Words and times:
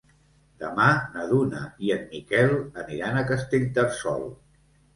Demà 0.61 0.87
na 1.17 1.25
Duna 1.33 1.61
i 1.89 1.93
en 1.97 2.09
Miquel 2.15 2.55
aniran 2.87 3.21
a 3.21 3.25
Castellterçol. 3.31 4.29